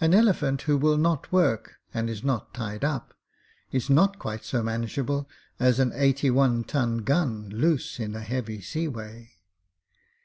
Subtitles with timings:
[0.00, 3.12] An elephant who will not work, and is not tied up,
[3.72, 8.60] is not quite so manageable as an eighty one ton gun loose in a heavy
[8.60, 9.32] sea way.